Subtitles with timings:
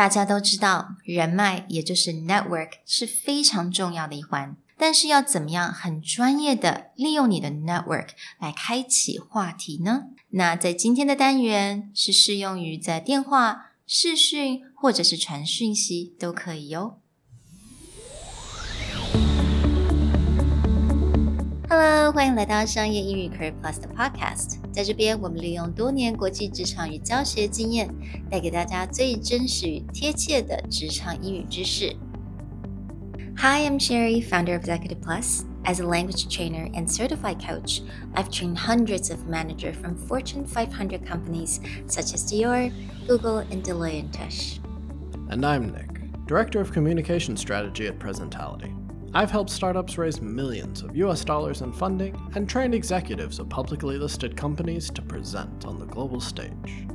[0.00, 4.56] 大家都知道，人脉也就是 network 是非常重要的一环。
[4.78, 8.06] 但是要怎么样很专业的利用你的 network
[8.38, 10.04] 来开启话题呢？
[10.30, 16.99] 那在今天的单元是适用于在电话、视讯或者是传讯息都可以哟。
[21.79, 24.57] Hello，欢迎来到商业英语 Career Plus 的 Podcast。
[24.71, 27.89] 在这边，我们利用多年国际职场与教学经验，
[28.29, 31.95] 带给大家最真实与贴切的职场英语知识。
[33.37, 35.43] Hi, I'm Sherry, founder of Executive Plus.
[35.65, 37.81] As a language trainer and certified coach,
[38.13, 42.71] I've trained hundreds of managers from Fortune 500 companies such as Dior,
[43.07, 44.59] Google, and Deloitte and Touche.
[45.29, 48.71] And I'm Nick, Director of Communication Strategy at Presentality.
[49.12, 53.98] I've helped startups raise millions of US dollars in funding and trained executives of publicly
[53.98, 56.86] listed companies to present on the global stage.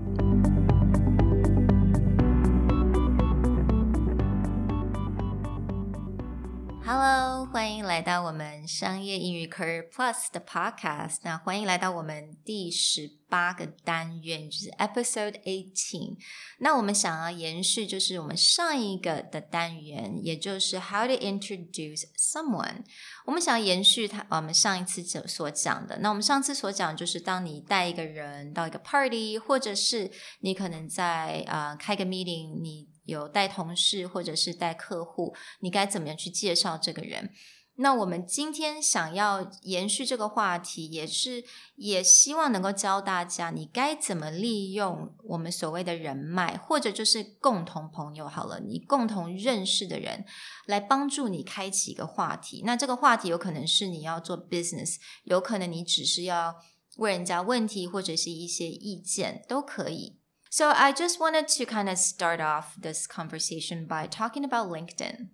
[7.56, 11.20] 欢迎来到我们商业英语 Career Plus 的 Podcast。
[11.22, 16.18] 那欢迎来到我们第十八个单元，就是 Episode Eighteen。
[16.60, 22.84] 那我们想要延续，就是我们上一个的单元，也就是 How to Introduce Someone。
[23.26, 26.00] 我们想要延续他我们上一次所所讲的。
[26.00, 37.32] 那我们上次所讲，就是当你带一个人到一个 party，或者是你可能在呃开个 meeting，你有带同事或者是带客户，你该怎么样去介绍这个人？
[37.78, 41.44] 那我们今天想要延续这个话题，也是
[41.76, 50.24] 也希望能够教大家，你该怎么利用我们所谓的人脉，或者就是共同朋友好了，你共同认识的人，
[50.68, 52.64] 来帮助你开启一个话题。
[52.66, 56.56] 那这个话题有可能是你要做 business，有可能你只是要
[56.96, 60.22] 问人家问题，或者是一些意见都可以。
[60.56, 65.28] So I just wanted to kind of start off this conversation by talking about LinkedIn.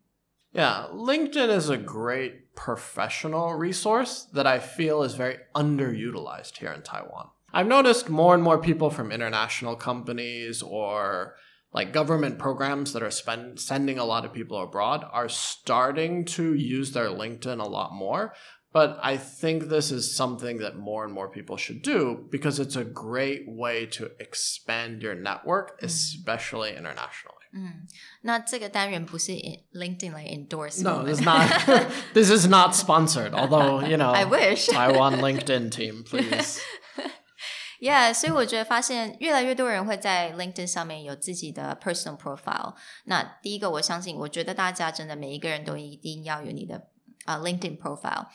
[0.52, 6.82] Yeah, LinkedIn is a great professional resource that I feel is very underutilized here in
[6.82, 7.28] Taiwan.
[7.54, 11.36] I've noticed more and more people from international companies or
[11.72, 16.56] like government programs that are spend, sending a lot of people abroad are starting to
[16.56, 18.34] use their LinkedIn a lot more.
[18.73, 22.77] But I think this is something that more and more people should do because it's
[22.77, 25.85] a great way to expand your network, mm.
[25.87, 27.33] especially internationally.
[27.55, 27.87] 嗯，
[28.21, 29.33] 那这个单元不是
[29.73, 31.49] LinkedIn 来 endorse No, this is not.
[32.13, 33.33] this is not sponsored.
[33.33, 36.61] Although you know, I wish Taiwan LinkedIn team, please.
[37.81, 42.75] Yeah，所以我觉得发现越来越多人会在 LinkedIn 上面有自己的 personal profile。
[43.05, 46.89] 那第一个，我相信，我觉得大家真的每一个人都一定要有你的
[47.25, 48.27] 啊、uh, LinkedIn profile。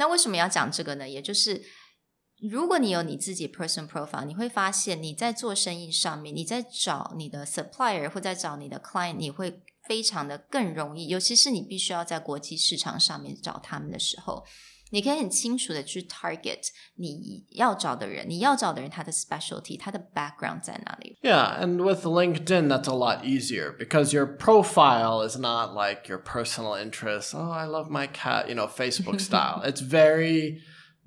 [0.00, 1.06] 那为什么要讲这个呢？
[1.06, 1.62] 也就是
[2.50, 11.08] 如果你有你自己 person profile，你会发现你在做生意上面，你在找你的 supplier 或在找你的 client，你会非常的更容易。
[11.08, 14.42] 尤其是你必须要在国际市场上面找他们的时候，
[14.91, 16.61] 你可以很清楚的去 target
[16.95, 21.17] 你要找的人，你要找的人他的 specialty，他的 background 在哪里。
[21.21, 26.75] Yeah, and with LinkedIn, that's a lot easier because your profile is not like your personal
[26.75, 27.33] interests.
[27.33, 29.61] Oh, I love my cat, you know, Facebook style.
[29.65, 30.61] it's very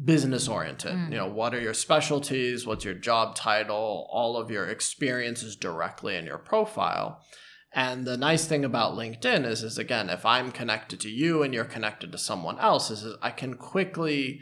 [0.04, 0.92] business oriented.
[0.92, 1.10] Mm.
[1.10, 2.66] You know, what are your specialties?
[2.66, 4.08] What's your job title?
[4.10, 7.20] All of your experiences directly in your profile.
[7.73, 11.53] And the nice thing about LinkedIn is, is again, if I'm connected to you and
[11.53, 14.41] you're connected to someone else, is, is I can quickly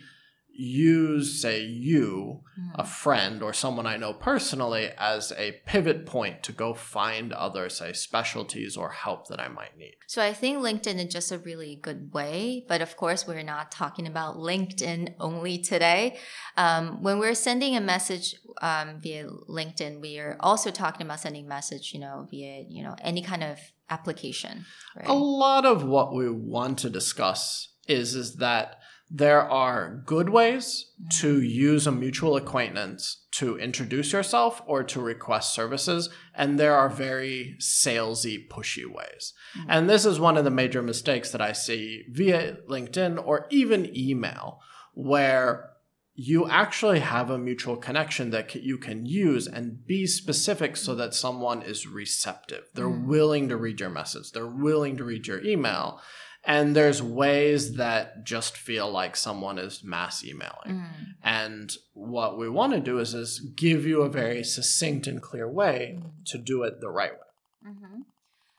[0.53, 2.71] use, say, you, mm.
[2.75, 7.69] a friend or someone I know personally, as a pivot point to go find other,
[7.69, 9.95] say, specialties or help that I might need.
[10.07, 12.65] So I think LinkedIn is just a really good way.
[12.67, 16.17] But of course, we're not talking about LinkedIn only today.
[16.57, 21.47] Um, when we're sending a message um, via LinkedIn, we are also talking about sending
[21.47, 23.57] message, you know, via, you know, any kind of
[23.89, 24.65] application.
[24.95, 25.07] Right?
[25.07, 28.79] A lot of what we want to discuss is, is that
[29.13, 35.53] there are good ways to use a mutual acquaintance to introduce yourself or to request
[35.53, 39.33] services, and there are very salesy, pushy ways.
[39.57, 39.69] Mm-hmm.
[39.69, 43.95] And this is one of the major mistakes that I see via LinkedIn or even
[43.95, 44.61] email,
[44.93, 45.71] where
[46.13, 51.13] you actually have a mutual connection that you can use and be specific so that
[51.13, 52.63] someone is receptive.
[52.75, 53.09] They're mm-hmm.
[53.09, 55.99] willing to read your message, they're willing to read your email
[56.44, 60.90] and there's ways that just feel like someone is mass emailing mm.
[61.22, 65.50] and what we want to do is is give you a very succinct and clear
[65.50, 66.10] way mm.
[66.24, 67.26] to do it the right way
[67.64, 68.06] 嗯哼，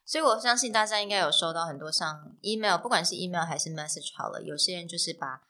[0.05, 5.41] 所以我相信大家应该有收到很多像 email，不管是 email 还是 message 好了，有些人就是把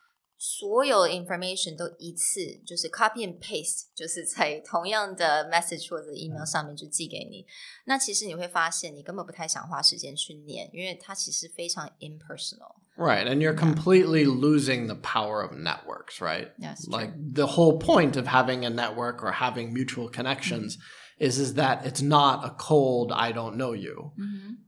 [0.42, 7.44] 所有 information 都一次就是 copy and paste，就是在同样的 message 或者 email 上面就寄给你。
[7.86, 12.76] 那其实你会发现，你根本不太想花时间去念，因为它其实非常 impersonal。
[12.96, 16.52] Right, and you're completely losing the power of networks, right?
[16.58, 20.78] Yes, Like the whole point of having a network or having mutual connections
[21.22, 24.12] is is that it's not a cold I don't know you.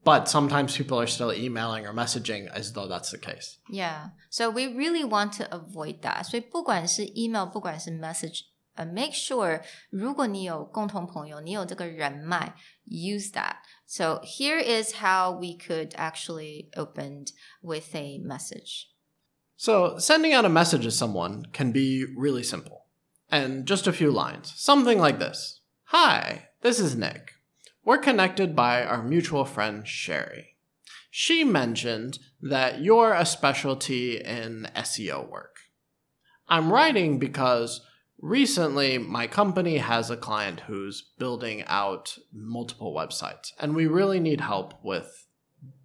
[0.04, 3.58] But sometimes people are still emailing or messaging as though that's the case.
[3.70, 6.24] Yeah, so we really want to avoid that.
[6.24, 8.46] 所以不管是 email，不管是 message，
[8.76, 12.54] 呃、m a k e sure 如果你有共同朋友，你有这个人脉，
[12.88, 13.58] use that.
[13.86, 17.26] So here is how we could actually open
[17.62, 18.88] with a message.
[19.58, 22.86] So, sending out a message to someone can be really simple.
[23.30, 24.54] And just a few lines.
[24.56, 27.33] Something like this Hi, this is Nick.
[27.85, 30.57] We're connected by our mutual friend Sherry.
[31.11, 35.57] She mentioned that you're a specialty in SEO work.
[36.49, 37.83] I'm writing because
[38.19, 44.41] recently my company has a client who's building out multiple websites, and we really need
[44.41, 45.27] help with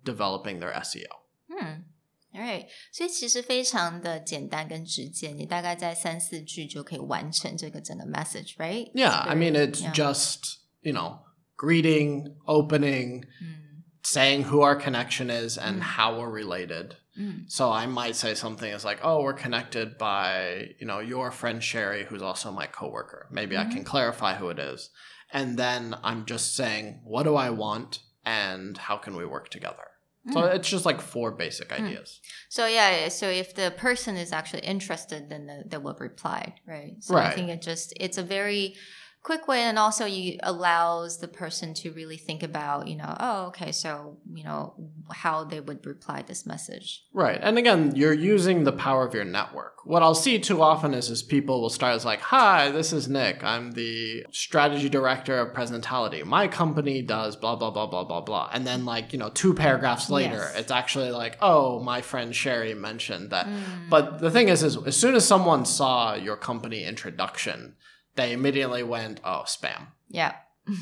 [0.05, 1.03] developing their SEO.
[1.49, 1.88] 嗯 hmm.
[2.32, 8.90] ，Alright，所以其实非常的简单跟直接，你大概在三四句就可以完成这个整个 message，right?
[8.92, 9.92] Yeah, It's I mean, very- it's yeah.
[9.94, 11.20] just, you know,
[11.56, 16.96] greeting, opening, 嗯 saying who our connection is and how we're related.
[17.16, 21.30] 嗯 So I might say something as like, oh, we're connected by, you know, your
[21.30, 23.28] friend Sherry, who's also my coworker.
[23.30, 24.90] Maybe I can clarify who it is.
[25.32, 29.86] And then I'm just saying, what do I want and how can we work together?
[30.31, 30.55] So mm.
[30.55, 31.79] it's just like four basic mm.
[31.79, 32.19] ideas.
[32.49, 36.95] So yeah, so if the person is actually interested, then the, they will reply, right?
[36.99, 38.75] So I think it just it's a very
[39.21, 43.47] quick way, and also you allows the person to really think about, you know, oh,
[43.47, 44.73] okay, so you know
[45.11, 47.03] how they would reply this message.
[47.13, 47.39] Right.
[47.41, 49.73] And again, you're using the power of your network.
[49.85, 53.07] What I'll see too often is, is people will start as like, Hi, this is
[53.07, 53.43] Nick.
[53.43, 56.23] I'm the strategy director of Presentality.
[56.23, 58.49] My company does blah, blah, blah, blah, blah, blah.
[58.53, 60.55] And then, like, you know, two paragraphs later, Yes.
[60.55, 63.47] it's actually like, Oh, my friend Sherry mentioned that.
[63.47, 63.89] Mm.
[63.89, 67.75] But the thing is, is as soon as someone saw your company introduction,
[68.19, 69.87] they immediately went, Oh, spam.
[70.09, 70.35] Yeah,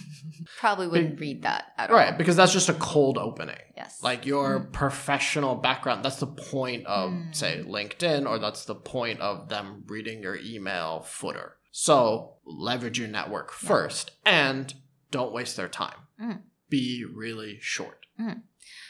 [0.60, 1.96] probably wouldn't read that at all.
[1.98, 2.18] Right.
[2.18, 3.56] Because that's just a cold opening.
[3.76, 4.02] Yes.
[4.02, 9.50] like your professional background that's the point of say linkedin or that's the point of
[9.50, 14.74] them reading your email footer so leverage your network first and
[15.12, 17.97] don't waste their time Mm be really short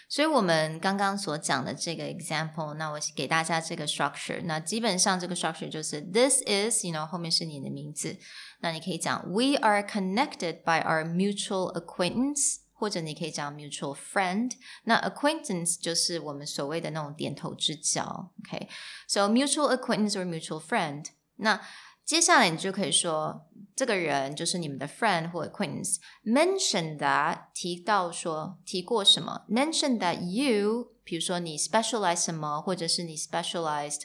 [0.09, 4.43] 所以我们刚刚所讲的这个 example，那我给大家这个 structure。
[4.44, 8.19] 那基本上这个 structure 就是 this is，you know 后面是你的名字。
[8.61, 14.53] 那你可以讲 we are connected by our mutual acquaintance，或者你可以讲 mutual friend。
[14.85, 18.31] 那 acquaintance 就是我们所谓的那种点头之交。
[18.44, 21.06] OK，so、mutual acquaintance or mutual friend。
[21.37, 21.59] 那
[22.07, 25.98] 接下来你就可以说，这个人就是你们的 friend 或 acquaintance。
[26.24, 34.04] Mention that 提到说提过什么？Mention that you，比如说你 specialize 什么，或者是你 specialized，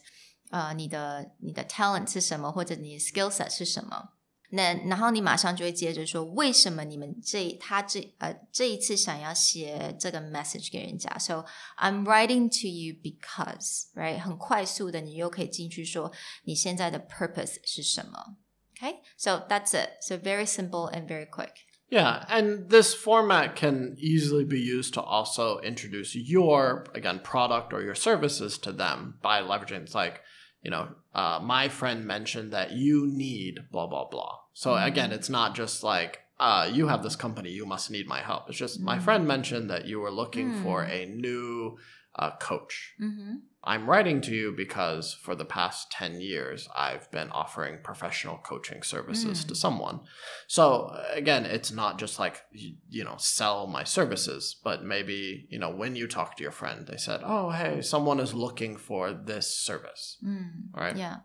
[0.51, 4.09] 呃，你的你的 talent 是什么，或者你的 skill set 是什么？
[4.52, 11.18] 那然后你马上就会接着说，为什么你们这他这呃这一次想要写这个 message 给人家？
[11.20, 11.46] So
[11.78, 16.12] I'm writing to you because right，很快速的，你又可以进去说
[16.44, 18.38] 你现在的 purpose 是什么？
[18.80, 20.02] Okay，so that's it.
[20.02, 21.52] So very simple and very quick.
[21.90, 27.82] yeah and this format can easily be used to also introduce your again product or
[27.82, 30.22] your services to them by leveraging it's like
[30.63, 34.39] you know uh, my friend mentioned that you need blah blah blah.
[34.55, 38.21] So again it's not just like uh, you have this company you must need my
[38.21, 38.49] help.
[38.49, 41.79] It's just my friend mentioned that you were looking for a new
[42.17, 42.95] uh, coach.
[43.01, 43.35] Mm-hmm.
[43.65, 48.83] i'm writing to you because for the past 10 years i've been offering professional coaching
[48.83, 50.01] services to someone.
[50.47, 55.59] So again it's not just like you, you know sell my services but maybe you
[55.59, 59.13] know when you talk to your friend they said oh hey someone is looking for
[59.31, 60.19] this service.
[60.23, 60.51] Mm.
[60.75, 60.97] right?
[60.97, 61.19] Yeah.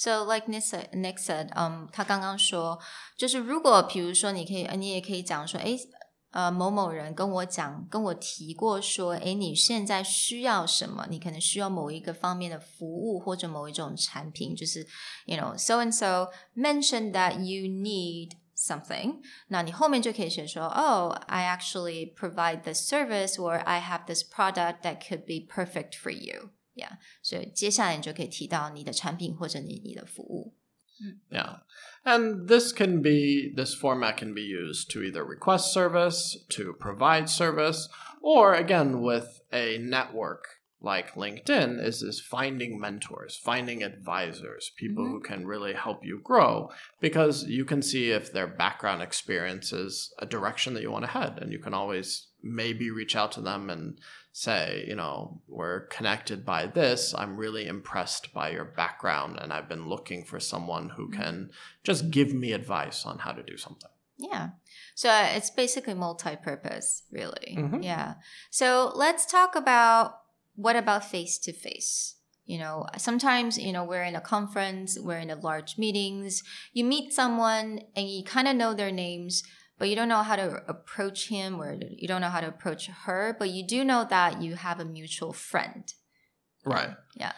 [0.00, 2.78] So like Nick said, Nick said, 嗯、他刚刚说，
[3.16, 5.78] 就是如果比如说你可以，呃你也可以讲说，诶，
[6.32, 11.06] 呃，某某人跟我讲，跟我提过说，诶，你现在需要什么？
[11.08, 14.86] 你可能需要某一个方面的服务或者某一种产品，就是
[15.24, 23.36] you know so and so mentioned that you need something，那你后面就可以写说，Oh, I actually provide this service
[23.36, 26.50] or I have this product that could be perfect for you。
[26.80, 30.54] Yeah，所以接下来你就可以提到你的产品或者你你的服务。
[31.30, 31.60] Yeah.
[32.04, 37.28] And this can be, this format can be used to either request service, to provide
[37.28, 37.88] service,
[38.22, 45.11] or again with a network like LinkedIn is is finding mentors, finding advisors, people Mhm.
[45.11, 50.13] who can really help you grow because you can see if their background experience is
[50.19, 53.41] a direction that you want to head and you can always maybe reach out to
[53.41, 53.99] them and
[54.31, 57.13] say, you know, we're connected by this.
[57.13, 61.13] I'm really impressed by your background and I've been looking for someone who Mhm.
[61.13, 61.51] can
[61.83, 63.91] just give me advice on how to do something.
[64.17, 64.51] Yeah.
[64.95, 67.55] So uh, it's basically multi-purpose, really.
[67.57, 67.83] Mhm.
[67.83, 68.15] Yeah.
[68.49, 70.20] So let's talk about
[70.55, 72.15] what about face to face?
[72.45, 76.43] You know, sometimes, you know, we're in a conference, we're in a large meetings,
[76.73, 79.43] you meet someone and you kind of know their names,
[79.77, 82.87] but you don't know how to approach him or you don't know how to approach
[82.87, 85.93] her, but you do know that you have a mutual friend.
[86.65, 86.89] Right.
[87.15, 87.33] Yeah.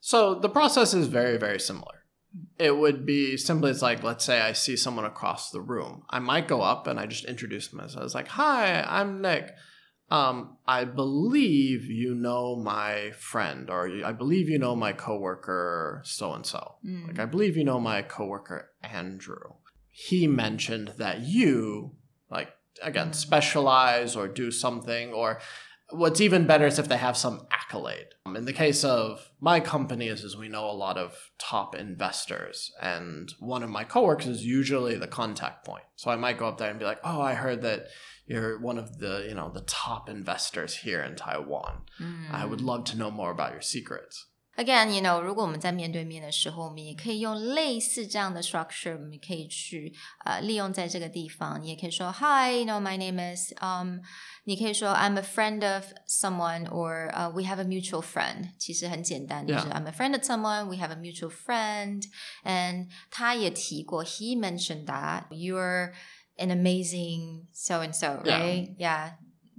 [0.00, 2.04] So the process is very, very similar.
[2.58, 6.02] It would be simply it's like, let's say I see someone across the room.
[6.10, 8.00] I might go up and I just introduce myself.
[8.00, 9.50] I was like, hi, I'm Nick.
[10.10, 16.32] Um, I believe you know my friend, or I believe you know my coworker, so
[16.32, 16.74] and so.
[16.84, 17.06] Mm.
[17.08, 19.54] Like, I believe you know my coworker, Andrew.
[19.88, 21.92] He mentioned that you,
[22.30, 22.48] like,
[22.82, 23.14] again, Mm.
[23.14, 25.40] specialize or do something, or
[25.92, 28.06] what's even better is if they have some accolade.
[28.26, 31.74] Um, in the case of my company, is, is we know a lot of top
[31.74, 35.84] investors, and one of my coworkers is usually the contact point.
[35.96, 37.86] So I might go up there and be like, "Oh, I heard that
[38.26, 41.82] you're one of the you know the top investors here in Taiwan.
[42.30, 42.64] I would Mm.
[42.66, 44.26] love to know more about your secrets."
[44.59, 51.61] Again, you know，如果我们在面对面的时候，我们也可以用类似这样的 structure，我们可以去呃利用在这个地方。
[51.61, 53.99] 你也可以说 Hi，you know my name is um，
[54.45, 58.51] 你可以说 I'm a friend of someone，or 呃、we have a mutual friend。
[58.57, 59.73] 其实很简单，就是 Yeah.
[59.73, 65.91] I'm a friend of someone，we have a mutual friend，and 他也提过，he mentioned that you're
[66.37, 68.39] an amazing so and so, Yeah.
[68.39, 68.75] right?
[68.77, 69.11] Yeah.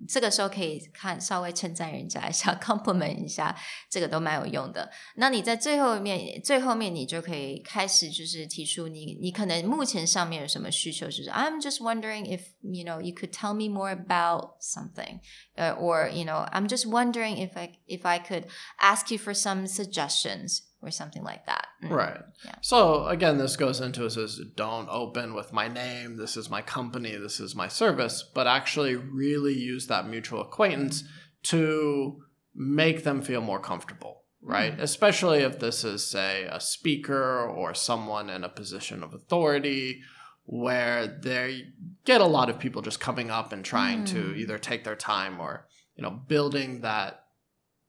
[0.07, 3.57] 这个时候可以看稍微称赞人家一下，compliment 一下，
[3.91, 4.91] 这个都蛮有用的。
[5.17, 15.21] 那你在最后面最后面，你就可以开始就是提出你你可能目前上面有什么需求，就是 I'm just wondering if you know you could tell me more about something,
[15.57, 18.45] uh, or you know I'm just wondering if I if I could
[18.79, 21.68] ask you for some suggestions Or something like that.
[21.84, 22.22] 嗯 Right.
[22.46, 22.56] Yeah.
[22.62, 26.18] So again, this goes into it says don't open with my name.
[26.18, 27.16] This is my company.
[27.16, 28.24] This is my service.
[28.34, 31.04] But actually, really use that mutual acquaintance
[31.44, 32.22] to
[32.56, 34.24] make them feel more comfortable.
[34.44, 34.80] Right.
[34.80, 40.02] Especially if this is say a speaker or someone in a position of authority
[40.46, 41.66] where they
[42.06, 44.38] get a lot of people just coming up and trying to Mm.
[44.38, 47.21] either take their time or you know building that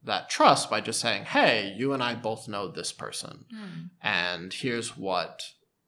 [0.06, 4.52] that trust by just saying hey you and i both know this person 嗯 and
[4.54, 5.42] here's what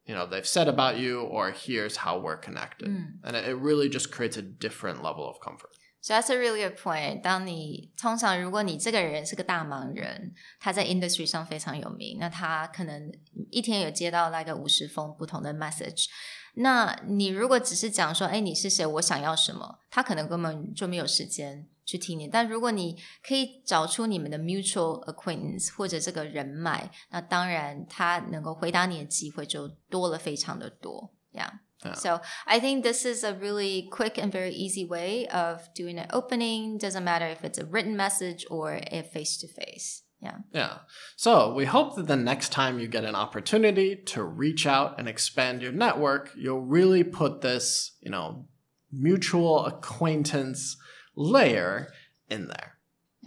[0.05, 3.19] you know they've said about you or here's how we're connected 嗯。
[3.23, 5.69] and it, it really just creates a different level of comfort
[6.01, 7.21] So that's a really good point.
[7.21, 13.11] 当你通常如果你这个人是个大忙人，他在 industry 上非常有名，那他可能
[13.51, 16.05] 一天有接到那个五十封不同的 message。
[16.53, 18.85] 那你如果只是讲说，哎，你是谁？
[18.85, 19.79] 我想要什么？
[19.89, 22.27] 他可能根本就没有时间 去听你。
[22.27, 31.13] 但如果你可以找出你们的 mutual acquaintance 或者这个人脉，那当然他能够回答你的机会就多了非常的多。
[31.31, 31.51] Yeah.
[31.81, 31.93] Yeah.
[31.95, 36.07] So I think this is a really quick and very easy way of doing an
[36.11, 36.77] opening.
[36.77, 40.03] Doesn't matter if it's a written message or a face to face.
[40.21, 40.39] Yeah.
[40.51, 40.79] yeah
[41.15, 45.07] so we hope that the next time you get an opportunity to reach out and
[45.07, 48.45] expand your network you'll really put this you know
[48.91, 50.75] mutual acquaintance
[51.15, 51.87] layer
[52.29, 52.73] in there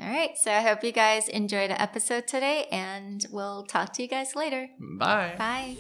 [0.00, 0.31] All right.
[0.42, 4.35] So I hope you guys enjoyed the episode today and we'll talk to you guys
[4.35, 4.69] later.
[4.99, 5.76] bye Bye.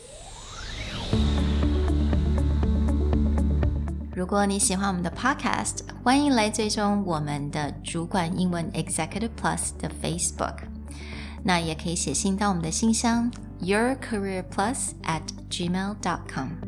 [4.14, 10.58] 如果你喜欢我们的 Podcast，欢迎来追踪我们的主管英文 Executive Plus 的 Facebook。
[11.42, 16.65] 那也可以写信到我们的信箱 yourcareerplus at gmail.com。